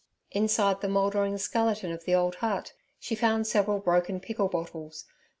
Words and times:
Inside 0.31 0.81
the 0.81 0.89
mouldering 0.89 1.37
skeleton 1.37 1.91
of 1.91 2.05
the 2.05 2.15
old 2.15 2.33
hut 2.37 2.73
she 2.97 3.13
found 3.13 3.45
several 3.45 3.77
broken 3.77 4.19
pickle 4.19 4.47
bottles. 4.47 5.05